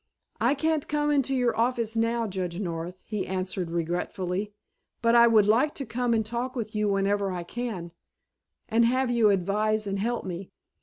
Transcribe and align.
"I 0.39 0.55
can't 0.55 0.87
come 0.87 1.11
into 1.11 1.35
your 1.35 1.55
office 1.55 1.95
now, 1.95 2.25
Judge 2.25 2.59
North," 2.59 2.95
he 3.03 3.27
answered 3.27 3.69
regretfully, 3.69 4.51
"but 4.99 5.13
I 5.13 5.27
would 5.27 5.45
like 5.47 5.75
to 5.75 5.85
come 5.85 6.15
and 6.15 6.25
talk 6.25 6.55
with 6.55 6.73
you 6.73 6.89
whenever 6.89 7.31
I 7.31 7.43
can, 7.43 7.91
and 8.67 8.83
have 8.83 9.11
you 9.11 9.29
advise 9.29 9.85
and 9.85 9.99
help 9.99 10.25
me. 10.25 10.49